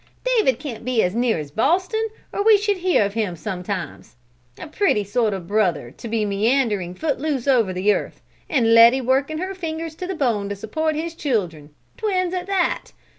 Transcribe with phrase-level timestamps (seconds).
[0.25, 4.15] "David can't be as near as Boston or we should hear of him sometimes.
[4.57, 8.19] A pretty sort of brother to be meandering foot loose over the earth,
[8.49, 12.93] and Letty working her fingers to the bone to support his children twins at that!